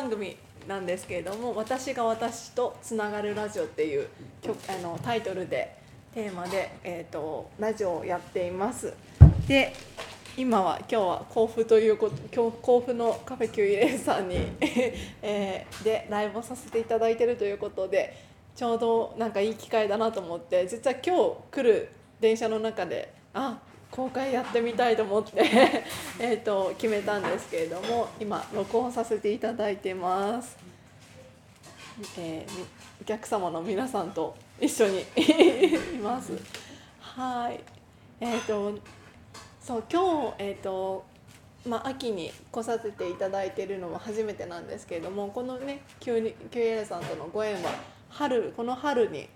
[0.00, 0.34] 番組
[0.66, 4.08] なんですけれども「私が私とつながるラジオ」っていう
[4.40, 5.76] 曲あのタイトルで
[6.14, 8.94] テーマで、えーと、ラジオをやっています。
[9.46, 9.74] で
[10.38, 14.38] 今は今日は甲府ということ今日甲府のカフェキュイレイさんに
[15.20, 18.16] えー、でライブをさせていただいてるということで
[18.56, 21.88] ちょうどなんかいい機会だなと思って実は今日来る
[22.20, 23.60] 電車の中であ
[24.00, 25.44] 公開やってみたいと思って
[26.18, 30.56] えと決めたんですけれども今録音させていただいてます、
[32.18, 32.64] えー、
[33.02, 35.00] お客様の皆さんと一緒に
[35.96, 36.32] います。
[36.98, 37.60] はい。
[38.20, 38.80] えっ、ー、と
[39.60, 41.04] そう今日えっ、ー、と
[41.66, 47.70] まあ、秋に来させていただいているのは初めてなんですけれどもこのね QL さんとのご縁は
[48.08, 49.28] 春この春に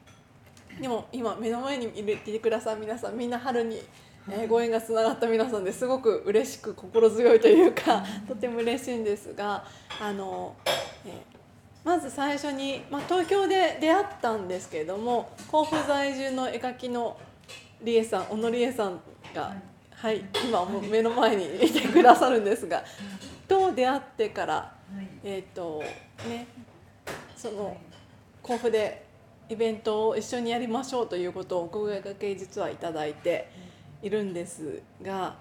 [0.80, 3.78] でも今目の前にいるいてくださる皆さんみんな春に、
[4.28, 9.64] えー、ご縁がつながった皆さんですごく嬉しく心強いというかとても嬉しいんですが
[10.00, 10.56] あの、
[11.04, 11.12] えー、
[11.84, 17.18] まず最初に、まあ、東京で出会ったんですけれども甲府在住の絵描きの
[17.82, 19.00] 理恵さん小野理恵さん
[19.34, 19.54] が、
[19.90, 22.82] はい、今も目の前にいてくださるんですが
[23.46, 24.74] と出会ってから、
[25.22, 25.82] えっ、ー、と
[26.26, 26.46] ね
[27.36, 27.76] その
[28.42, 29.04] 甲府で
[29.50, 33.50] イベントを一緒にやりましょうということをお声がけ実はいただいて
[34.04, 35.34] いるんですが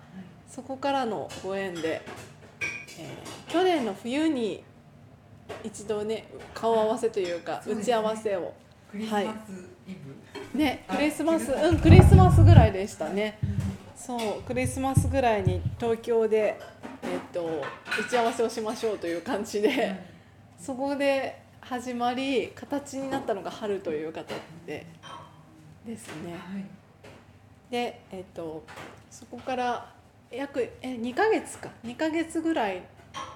[0.50, 2.02] そこからのご縁で、
[2.98, 4.64] えー、去年の冬に
[5.64, 8.54] 一度ね顔合わせというか打ち合わせを、
[9.10, 9.28] はい。
[10.58, 13.38] ねクリスマスうんクリスマスぐらいでしたね。
[13.96, 16.58] そうクリスマスぐらいに東京で
[17.04, 17.64] えっと
[18.00, 19.96] 打ち合わせをしましょうという感じで
[20.58, 24.30] そこで始まり形になったのが春という形
[24.66, 24.86] で
[25.86, 26.32] ですね。
[26.32, 26.66] はい、
[27.74, 28.64] で、えっと、
[29.10, 29.92] そこから
[30.30, 31.72] 約え2か月か。
[31.84, 32.84] 2か月ぐらい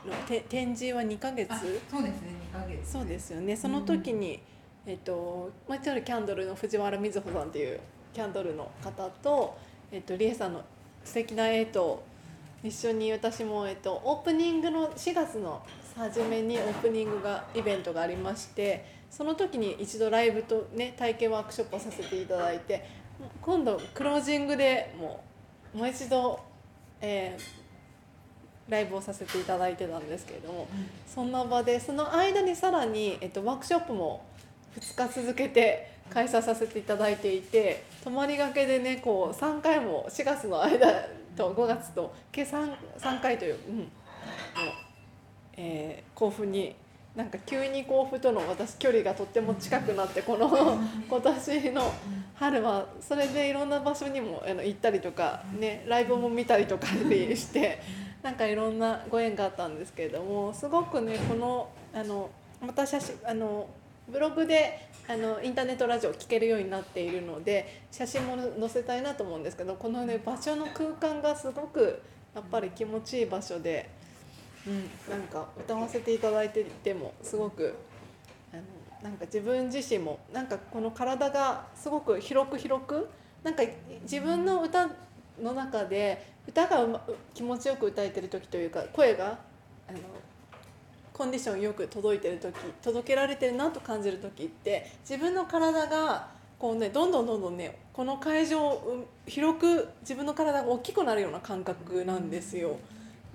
[0.06, 1.50] のて展示は2か月？
[1.89, 2.34] そうですね。
[2.54, 2.92] 2ヶ月。
[2.92, 3.56] そうですよね。
[3.56, 4.39] その時に、
[4.86, 7.80] うん、えっともちろんキャンドルの藤原瑞穂さんっていう
[8.13, 9.57] キャンドルの方と、
[9.92, 10.62] えっと、リエさんの
[11.04, 12.04] 素敵な絵と
[12.63, 15.63] 一緒に私も、えっと、オープニングの4月の
[15.95, 23.06] 初めにオープニングがイベントがありましてその時に一度ライブとね体験ワークショップをさせていただいて
[23.42, 25.24] 今度クロージングでも
[25.74, 26.40] うもう一度、
[27.02, 30.68] えー、ライブをさせていただいてたんですけれども、
[31.06, 34.25] そんな場でその間にさらに、えっと、ワークショップも
[34.80, 40.88] 2日続けて開催させていただいていて泊まりがけでねこう3回も4月の間
[41.36, 43.88] と5月と計 3, 3回という、うん、もう
[45.60, 46.75] えー、甲府に
[47.18, 50.80] なんか急に甲府との私距離がとっても近くなってこの
[51.10, 51.92] 今年の
[52.36, 57.81] 春はそれでいろんな場所にもあの行ったりとか、ね、ライブも見たりとかして
[58.22, 62.30] なんかいろんなご縁があったんですけれどもすごくねこのあの
[62.62, 63.68] また写真あの
[64.08, 72.00] ブログであのインターネットラジオ聴けるようになっているので写真も載せたいなと思うんですけどこのね場所の空間がすごく
[72.36, 73.96] やっぱり気持ちいい場所で。
[74.68, 77.74] うん、なんか歌わせていただいててもすごく
[78.52, 78.64] あの
[79.02, 83.08] なんか自分自身もなんかこの体がすごく広く広く
[83.44, 83.64] なんか
[84.04, 84.90] 自分の歌
[85.42, 87.02] の中で歌が、ま、
[87.34, 89.40] 気持ちよく歌えてる時というか声が
[89.88, 90.00] あの
[91.14, 96.28] コンディションよく届いてる時届けられてるなと感じる時って自分の体が
[96.60, 102.78] こうねどんどんどんどんねこの会場を広く自分の体が大きくなるような感覚なんですよ。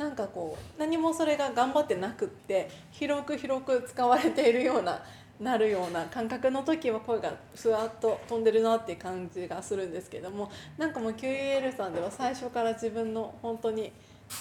[0.02, 5.00] なんかこう何もそれが頑張ってなくって広く広く使われているような
[5.38, 13.92] なるような感覚の時は声がふわっと飛んでるなっていう感じがするんですけどもなんかもう QEL さんでは最初から自分の本当に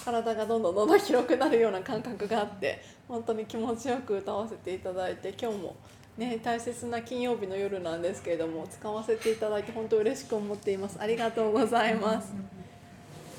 [0.03, 5.75] 体がどんどんどんどん広くなるような感覚があって本当に気持ちよく歌わせていただいて今日も
[6.17, 12.60] ね大切な金曜日の夜なんですけれども使わせていただいて本当嬉しく思っていますありがとうございます。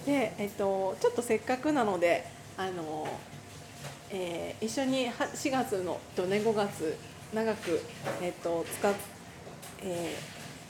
[0.06, 2.26] で、えっと、ちょっとせっかくなので
[2.56, 3.08] あの、
[4.10, 6.96] えー、一緒に4月のと、ね、5月
[7.32, 7.80] 長く、
[8.20, 8.92] えっと使っ
[9.84, 10.14] え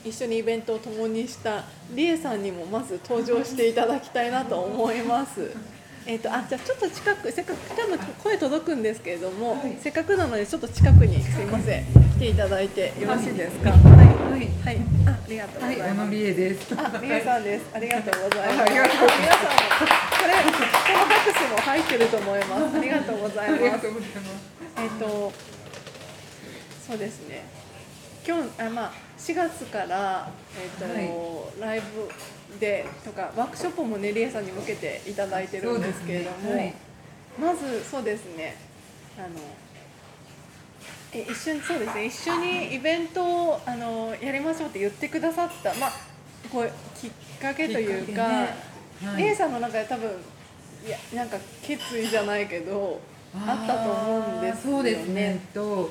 [0.04, 5.50] ー、一緒にイベントを共にしたりえさんにもまず登場していただきたいなと思います。
[6.04, 13.70] えーと、あじゃあちょっと近くせっかく多分声届くんですけれども、はい、せっかくなのでちょっと近くにすいません来ていただいてよろしいですか？
[13.70, 15.98] はいはいはいあありがとうございます。
[15.98, 16.74] はい、理恵です。
[16.76, 17.64] あ理恵さんです。
[17.74, 18.70] ありがとうございます。
[18.70, 19.16] 皆さんもこ
[20.28, 20.62] れこの
[21.10, 22.78] 拍手も入ってると思います。
[22.78, 23.62] ありがとうございます。
[23.64, 25.32] えっ、ー、と
[26.86, 27.42] そうですね。
[28.24, 32.08] 今日あまあ4月からえっ、と、ライブ
[32.60, 36.74] でとかワークショップもねりえさんに向けていただいてるんですけれども、そうですね
[37.40, 38.56] まずそうですね
[39.18, 39.28] あの
[41.14, 42.06] え一緒にそうですね。
[42.06, 45.92] 一緒にイベントをあのやりましょうって言ってくださったまあ
[46.50, 47.10] こうきっ
[47.40, 48.54] かけというか、ね。
[49.04, 49.22] はい。
[49.22, 50.10] りえさんの中で多分
[50.86, 53.00] いやなんか決意じゃないけど
[53.34, 54.78] あったと思うんですよね。
[54.78, 55.40] そうですね。
[55.52, 55.90] と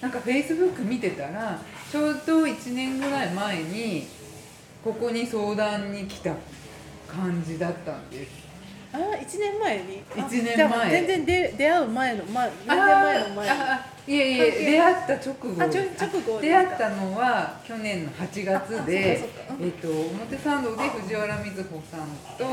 [0.00, 1.58] なんかフェイスブック見てたら
[1.90, 4.06] ちょうど1年ぐらい前に
[4.84, 6.34] ここに相談に来た
[7.08, 8.43] 感じだったんです
[8.94, 10.02] あ1年前に？
[10.16, 10.90] あ一年前。
[10.90, 13.48] 全然出出会う前の、まあ、全然前の前
[14.06, 15.48] いえいえ出会った直後。
[15.56, 15.68] 直
[16.20, 19.28] 後出会ったのは去年の8月で
[19.60, 22.08] えっと表参道で藤原瑞穂さん
[22.38, 22.44] と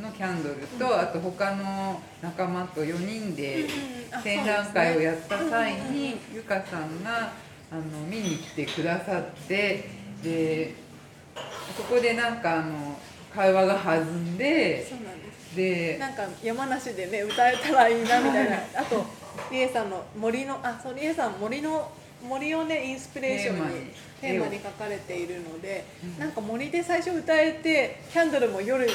[0.00, 3.66] のキャンドルと、あと他の仲間と4人で
[4.12, 7.32] あ展覧会をやった際そうですねにゆかさんが
[7.72, 9.88] あの見に来てくださって
[10.22, 10.74] で
[11.76, 12.98] そこでなんかあの
[13.34, 15.21] 会話が弾んでそうなん
[15.54, 18.56] でなんか山梨でね歌えたらいいなみたいな。
[18.80, 19.04] あと
[19.50, 21.90] りえさんの森のあそうりえさん森の
[22.22, 23.90] 森をねインスピレーションに
[24.20, 26.18] テーマに書かれているので、うん。
[26.18, 28.92] なんか森で最初歌えてキャンドルも夜ね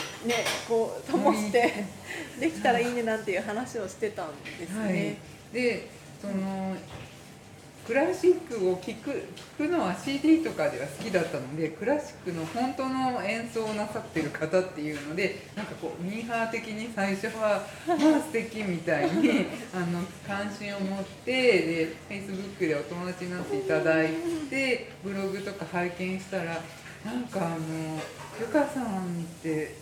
[0.68, 1.74] こう灯して
[2.40, 4.86] できたらいいねなんていう話をしてたんですね。
[4.86, 5.16] はい、
[5.54, 5.88] で
[6.22, 6.76] その
[7.88, 9.24] クラシックを聴く
[9.58, 24.10] 聴くのは CD とかでは好きだったのでクラシックの本当の演奏をなさってる方っていうのでなんかこうミーハー的に最初はまあ素敵みたいに あの関心を持ってで Facebook でお友達になっていただい
[24.50, 26.62] てブログとか拝見したら
[27.06, 27.58] なんかあの
[28.38, 29.76] ゆかさんって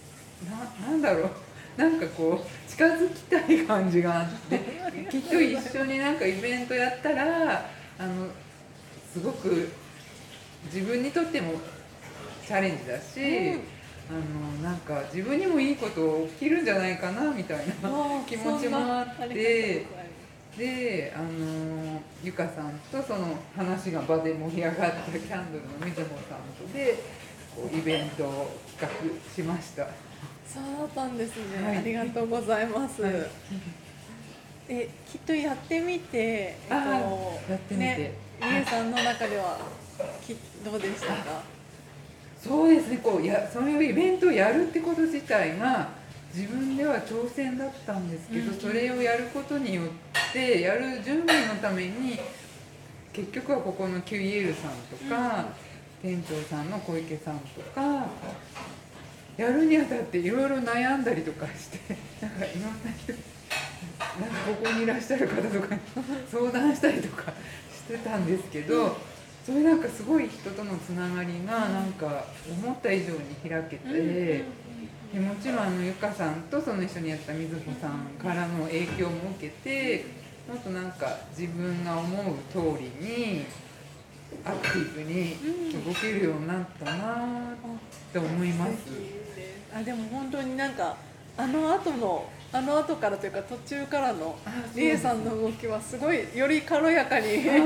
[0.48, 1.30] ななんだろう。
[1.76, 4.58] なんかこう近づきたい感じがあって
[5.10, 7.66] きっと一緒になんかイベントやったら
[7.98, 8.28] あの
[9.14, 9.70] すごく
[10.74, 11.54] 自分にとっても
[12.46, 13.62] チャレンジだし、うん。
[14.08, 14.14] あ
[14.62, 17.90] のなんか自分にもいいこと起きるんじゃないかなみたいな
[18.28, 19.86] 気持ちもあって
[20.56, 27.00] であのゆかさんとその話が場で盛り上がったキャンドルのみずほさんとで
[27.56, 28.94] こうイベントを企
[29.28, 29.88] 画しました。
[30.48, 31.78] そうだったんですね、はい。
[31.78, 33.02] ありがとうございます。
[33.02, 33.14] はい
[34.68, 36.74] えきっとやってみて、えっと、
[37.52, 38.26] やってみて。
[38.42, 39.58] ね、さんの中では
[40.22, 41.42] きどうでしたか？
[42.44, 45.88] そうですねこうやそういうイベントをやるってこと自体が
[46.34, 49.86] 自分では挑戦だったんですけど、うんそれをやることによっ
[50.34, 52.20] てやる準備のために
[53.14, 55.46] 結局はここの QEL さんとか、
[56.02, 58.06] 店長さんの小池さんとか
[59.38, 62.70] やるにあたっていろいろ悩んだりとかしてなんかいろんな
[63.00, 63.14] 人
[64.16, 65.82] ここにいらっしゃる方とかに
[66.32, 67.34] 相談したりとか
[67.72, 68.98] してたんですけど、
[69.46, 74.44] それなんかすごい人とのつながりがなんか思った以上に開けて、
[75.14, 80.06] でもちろんあのゆかさんとその一緒にやったみずほさんからの影響も受けて
[80.48, 83.46] もっとなんか自分が思う通りに
[84.44, 86.96] アクティブに動けるようになったなっ
[88.12, 88.72] て思います。
[89.74, 90.96] あでも本当になんか
[91.38, 97.60] あの後のあの後からというか途中からのあそうですりえさんの動きはすごいより軽やかにね。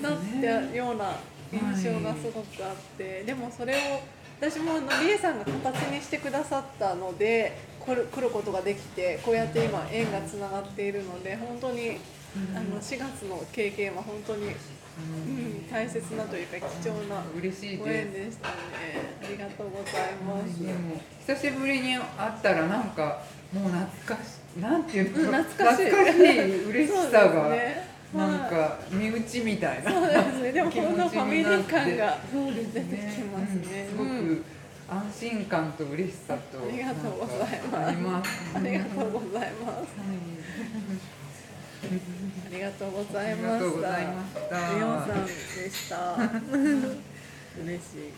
[0.00, 1.16] なったような
[1.52, 4.00] 印象がすごくあって、でもそれを
[4.40, 11.98] 私もあのりえさんが形にしてくださったので来る来ることができてこうやって今縁がつながっているので本当に
[12.54, 17.86] あの4月の経験は本当に、うん、大切なというか貴重な嬉しいご。
[17.86, 18.54] 縁でしたね。
[19.22, 21.34] ありがとうございます。
[21.34, 22.02] 久しぶりに会っ
[22.42, 23.22] たらなんか
[23.52, 25.84] もう懐かしいなんていうの、うん懐かしい。
[25.86, 27.56] 懐かしい嬉しさが、
[28.14, 29.92] なんか身内みたいな。
[29.92, 30.52] そうですね。
[30.52, 32.18] でも このファミリー感が
[32.72, 33.88] 出てきますね。
[33.98, 34.44] うんすごく
[34.92, 37.34] 安心感と嬉しさとありがとうござ
[37.90, 38.30] います。
[38.54, 39.86] ありがとうございます。
[42.52, 43.80] ありがとうございました。
[43.80, 45.32] ざいましたリオさんで
[45.70, 46.18] した。
[47.64, 48.12] 嬉しい。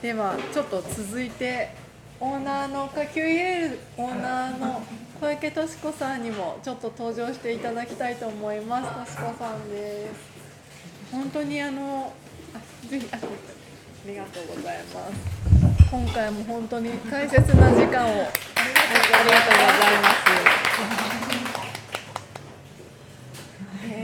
[0.00, 1.74] ではちょっと続いて
[2.20, 4.80] オーナーのか QEL オーナーの
[5.20, 9.10] 小池敏子さんにもちょっと登場していただきたいと思います。
[9.16, 10.14] 敏子さんです。
[11.10, 12.12] 本当にあの
[12.54, 13.20] あぜひああ
[14.06, 15.16] りがとうございます。
[15.90, 19.50] 今回も本当に大切な時間をありがとうござい
[20.00, 20.10] ま
[21.58, 21.61] す。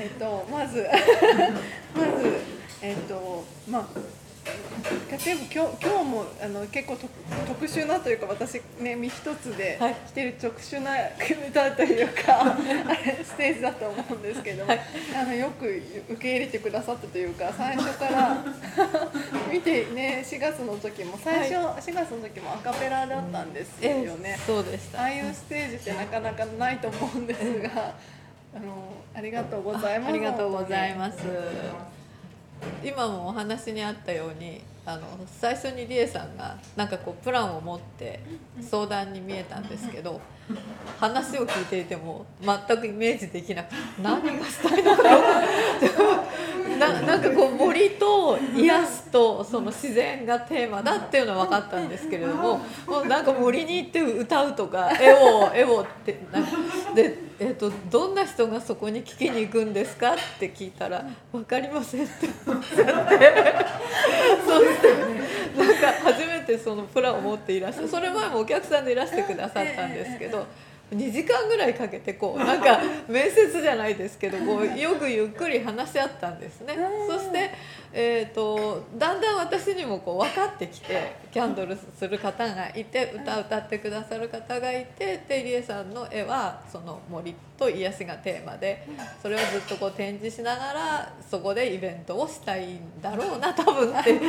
[0.09, 0.87] えっ、とまず
[1.95, 2.37] まず
[2.81, 3.87] えっ、とまあ
[5.11, 7.09] 例えば今日今日もあの結構と
[7.47, 9.95] 特殊なというか私ね身一つではい。
[10.09, 10.93] 来てる特殊な
[11.49, 12.57] 歌というか、あ
[13.05, 14.73] れステージだと思うんですけども、
[15.15, 15.67] あのよく
[16.09, 18.45] 受け入れてくださったというか最初から
[19.51, 24.39] 見てね4月の時も最初、4月の時もアカペラだったんですよね。
[24.47, 25.01] そうでした。
[25.01, 27.95] ああいうステージってなかなかないと思うんですが、
[28.55, 30.09] あのありがとうございます。
[30.09, 30.95] ありがとうござい。
[30.95, 31.19] ます。
[32.83, 38.21] 今もお話にあったようにあの最初に理恵さんがなんかこうプランを持って
[38.61, 40.21] 相談に見えたんですけど
[40.99, 45.19] 話を聞いていても全くイメージできなくて何がしたいのかよ
[46.79, 56.51] ななんかこう森と癒すとその自然がテーマだっていうのは分かったんですけれどももうなんか森に行って歌うとか絵を絵をってなんか
[56.95, 63.19] で、えー、とどんな人がそこに聞きに行くんですかって聞いたら「分かりません」っておっしゃって。
[64.47, 64.89] そうして
[65.59, 67.89] なんか初めてそのプランを持っていらっしゃる。
[67.89, 70.47] それ前もお客さんでいらしてくださったんですけど。
[70.91, 76.77] 2時間ぐらいかけてこうなんか面接じゃないですけどこうよくゆっくり話し合ったんですね。
[77.07, 77.51] そして、
[77.93, 88.87] えー、とだんだん私にもこう分かってきてキャンドルする方がいて歌歌ってくださる方がいてでリエさんの絵はその森と癒しがテーマで
[89.23, 94.21] それをずっとこう展示しながらそこでイベントをしたいんだろうな多分って。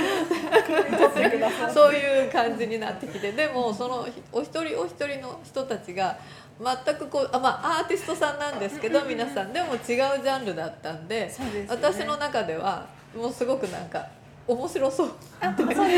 [1.74, 6.18] そういう感じになってきてでもそのお一人お一人の人たちが
[6.60, 11.66] 全くこうあまあアーティストさんなんですけど皆さんでも違うジャンルだったんでね。
[11.68, 14.08] 私の中ではもうすごくなんか
[14.48, 15.12] 面白そう
[15.42, 15.86] あ、そうですか？
[15.86, 15.92] よ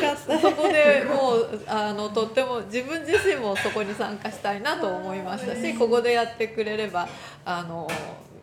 [0.00, 0.38] かった。
[0.40, 7.08] そこでもうあのとっても自分自身もそこに参加したいなと思いましたしここでやってくれれば
[7.44, 7.88] あの、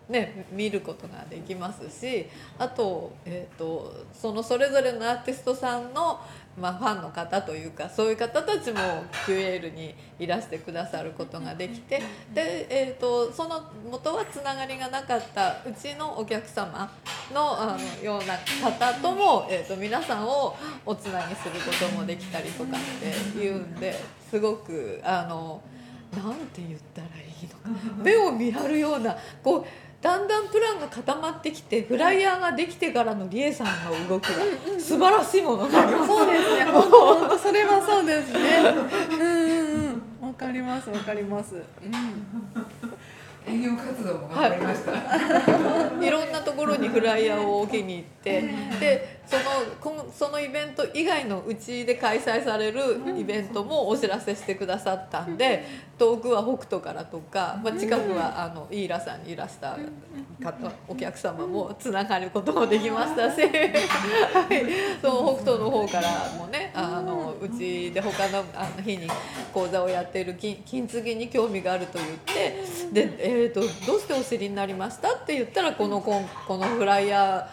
[0.08, 2.26] ね、見ることができますし
[2.58, 6.20] あと,、えー、とそのそれぞれのアーティストさんの、
[6.60, 8.80] まあ、ファンの方というかそういう方たちも
[9.26, 12.02] QL にいらしてくださることができて
[12.34, 16.92] で、えー、とその元はつながりがなかったうちのお客様
[17.32, 18.38] のあのような
[18.72, 23.94] 方とも、えー、と皆さんをおつなぎすることもできたりとかっていうんで
[24.30, 25.62] すごくあの
[26.16, 29.66] なんて言ったらいいのか目を見張るようなこう
[30.00, 34.36] だんだんプランが固まってきてフライヤーができてからのリエさんの動きが
[34.80, 36.08] 素晴らしいものになります。
[36.08, 36.66] そうですね。
[36.66, 38.40] 本当本当それはそうですね。
[39.12, 40.28] うんうんうん。
[40.28, 41.56] わかりますわかります。
[41.56, 41.64] うん。
[43.48, 46.12] 営業活動も頑張りました、い。
[46.12, 48.42] ろんなところにフライヤーを置きに行って
[48.80, 55.66] でそのそのイベント以外のうちで開催されるイベントもお知らせしてくださったんで
[55.98, 59.78] 遠くは北斗からとか、まあ、近くはあのイーラさんにいらした
[60.42, 63.52] 方お客様もつながることもできましたし、はい、
[65.02, 69.08] そう北斗の方からもねあのうちで他のあの日に
[69.54, 75.14] 講座をやっている金金継ぎに興味があると言ってで、えー、とどうしてお知りになりました？
[75.14, 77.50] って言ったらこのここのフライヤ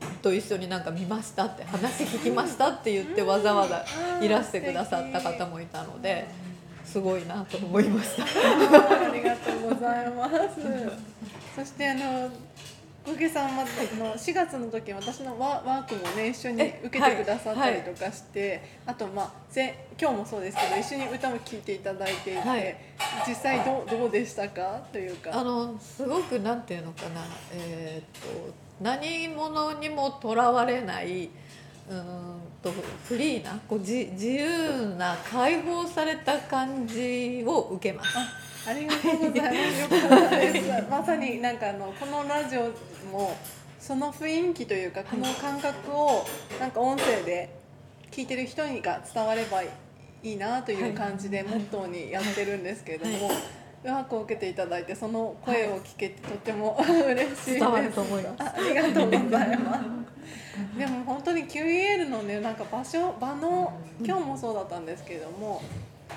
[0.00, 3.84] ーと一緒になんか見ましたって話聞きましたって言ってわざわざ
[4.20, 6.26] いらしてくださった方もいたので
[6.84, 8.24] すごいなと思いました。
[8.24, 10.38] ありがとうございます。
[11.54, 12.30] そしてあの
[13.04, 22.76] 小池さんはあの4月の時私のワワークもね一緒にえ受けてくださったりとかして、あとまあぜ今日もそうですけど一緒に歌も聴いていただいていて、はい
[23.26, 24.82] 実際どうどうでしたか？
[24.92, 25.30] というか。
[25.32, 28.52] あのすごくなんていうのかな、えー、と
[28.82, 31.30] 何者にもとらわれない
[31.90, 32.70] うーんと
[33.04, 38.18] フリーなこう自自由な解放された感じを受けます。
[38.68, 40.90] ありがとうございます。
[40.90, 42.64] まさになんかあのこのラジオ
[43.10, 43.34] も
[43.80, 46.26] その雰囲気というかこの感覚を
[46.60, 47.54] なんか音声で
[48.10, 49.68] 聞いてる人にが伝わればい
[50.22, 53.30] いなという感じでモットーにやってるんですけれども。
[53.84, 57.50] ワークを受けていただいてその声を聞けてとても嬉しいです。
[57.54, 59.80] 伝わると思いますあありがとうございます。
[60.76, 63.72] でも本当に QEL のねなんか場所場の
[64.04, 65.62] 今日もそうだったんですけれども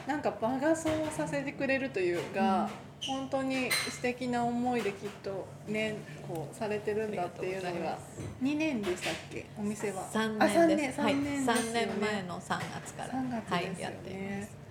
[0.08, 2.70] なんか場がそうさせてくれるというか、
[3.02, 5.96] 本当に素敵な思いできっとね
[6.28, 7.98] こうされてるんだっていうのが
[8.44, 9.46] 2年でしたっけ？
[9.58, 10.08] お店は。
[10.14, 11.02] 3あ年です。
[11.02, 11.62] はい、3年ですよね。
[11.62, 14.62] 3年前の3月から、3月はいやっていねます。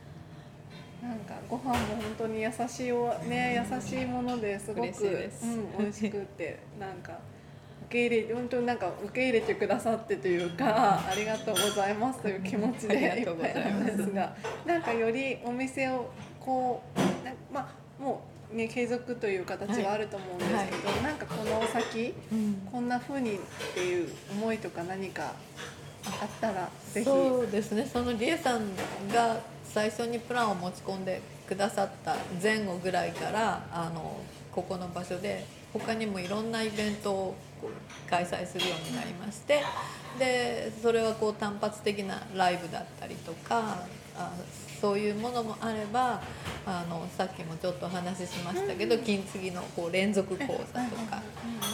[1.02, 7.18] なんかご飯も本当に優しいおね優しいものですごくうん美味しくてなんか受
[7.90, 13.18] け入れ本当になんか受け入れてくださってというかありがとうございますという気持ちでいます。
[13.18, 18.22] いっぱいなんですがなんかよりお店をこうなまあも
[18.53, 22.68] うね継続という形があると思うんですけど、なんかこの先うん。
[22.72, 23.38] こんな風にっ
[23.74, 25.35] ていう思いとか何か
[26.05, 27.05] あったらぜひ。
[27.05, 27.87] そうですね。
[27.87, 28.74] そのりえさん
[29.12, 37.35] が最初にプランを持ち込んでくださった前後ぐらいからあのここの場所で他にもいろんなイベントを
[38.09, 39.62] 開催するようになりまして
[40.18, 44.33] でそれはこう単発的なライブだったりとかあ
[44.81, 46.21] そういうものもあれば
[46.66, 51.23] あのさっきもちょっとお話ししましたけど金継ぎのこう連続講座とか。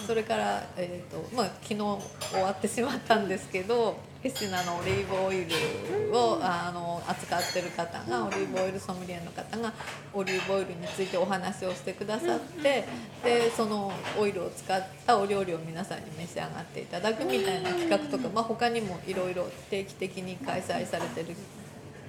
[0.06, 9.72] それから、えーとまあ、昨日終わってしまったんですけどヘシナのオリーブオイルをあの扱ってる方がオリーブオイルソムリエの方が
[10.12, 12.84] オリーブオイルについてお話をしてくださって
[13.24, 21.36] でそのオイルを使ったお料理を皆さんに召し上がっていただくみたいな企画とか、まあ、他にもいろいろ定期的に開催されてる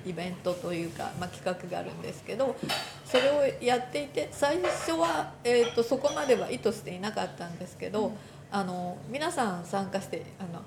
[0.06, 2.56] イベントというか、まあ、企画があるんですけど
[3.06, 8.12] それをやっていて最初は、えー、とそこまでは意図していなかったんですけど、
[8.52, 10.62] あの皆さん参加してあの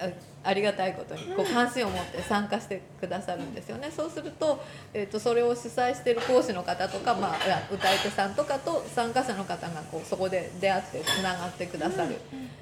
[0.00, 0.10] あ
[0.42, 3.90] ありがたいことにこう関心を持って参加してくださるんですよね。
[3.94, 4.62] そうすると,、
[4.94, 7.38] えー、とそれを主催している講師の方とか、まあ、
[7.70, 12.16] 歌い手さんとかと参加者の方がこうそこで出会ってつながってくださる。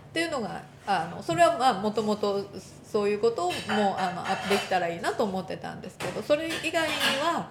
[0.08, 2.46] っていうのがあのそれはもともと
[2.90, 3.52] そういうことも
[3.98, 7.50] あのあできたらいいなと思ってたんですけどそれ以外には、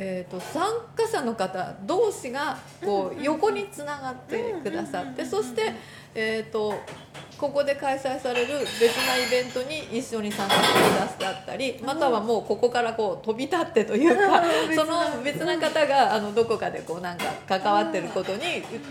[0.00, 0.62] えー、と参
[0.94, 5.72] 加者の方同士がこう横につながってくださってそして、
[6.14, 6.72] えー、と
[7.36, 18.40] ここで開催される別なイベントに一緒に参加してくださったりまたはもうここからこう飛び立ってというかその別な方があのどこかでこうなんか関わってることに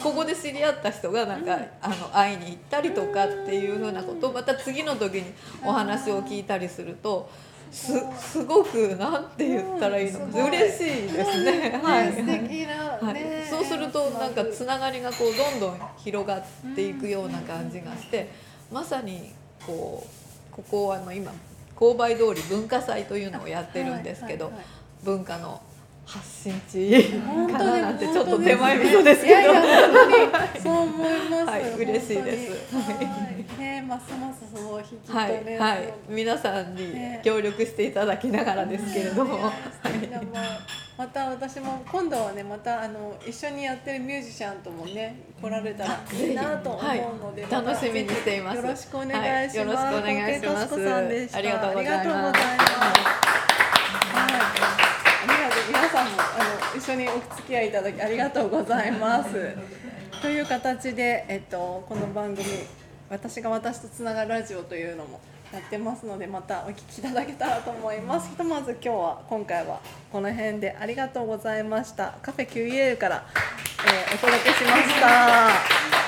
[0.02, 7.30] ここで知り合った人がなんかあの会いに行ったりとかっていうふうなことをまた次の時にお話を聞いたりすると。
[7.72, 11.80] すすごくなんて言ったらいいのか嬉しいですね。
[11.84, 12.14] はい。
[12.14, 13.48] 素敵なはいね。
[13.50, 16.44] そうするとなんかつながりがこうどんどん広がっ
[16.76, 18.30] ていくような感じがして
[18.72, 19.32] まさに
[19.66, 20.06] こ
[20.52, 21.32] うここはあの今
[21.76, 24.52] 購買通り文化祭というのをやってるんですけど
[25.04, 25.62] 文化の
[26.08, 29.28] 発信地本当かななんてにちょっと手前味噌ですけど。
[29.28, 31.46] いやいや本当にそう思います。
[31.46, 31.74] はい。
[31.74, 32.76] 嬉しいです。
[32.76, 32.82] は
[33.58, 33.60] い。
[33.60, 35.44] ねますますその引きとはい。
[35.44, 35.58] ね。
[35.60, 35.94] はい。
[36.08, 39.52] 皆さんにね協力していただきながらですけれども、は
[39.84, 40.22] 素敵な
[40.98, 46.84] また私も今度はねまたあの一緒にやってるミュージシャンともね来られたらいいなと思う
[47.18, 47.52] ので、はい。
[47.52, 48.56] 楽しみにしています。
[48.56, 49.76] よろしくお願いします。
[49.76, 50.16] はい。
[50.16, 50.96] よろしくお願
[51.28, 51.36] いします。
[51.36, 52.40] ありがとうございますありがとうございます。
[52.40, 53.28] はい。
[55.20, 59.56] ありがとう皆さんもあの一緒にお付き合いいただきありがとうございます。
[60.22, 62.46] という形でえっとこの番組
[63.10, 65.20] 私が私とつながるラジオというのも
[65.52, 68.30] やってますのでまたお聴きいただけたらと思います。
[68.30, 69.80] ひとまず今日は今回は
[70.12, 72.14] この辺でありがとうございました。
[72.22, 73.26] カフェ QEL から、
[73.86, 76.07] えーお届けしました。